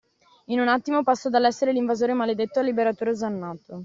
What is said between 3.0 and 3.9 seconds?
osannato.